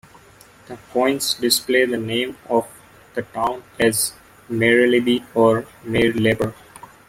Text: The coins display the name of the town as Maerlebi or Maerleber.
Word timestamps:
The 0.67 0.77
coins 0.91 1.35
display 1.35 1.85
the 1.85 1.95
name 1.99 2.35
of 2.49 2.67
the 3.13 3.21
town 3.21 3.61
as 3.79 4.13
Maerlebi 4.49 5.23
or 5.35 5.67
Maerleber. 5.85 6.55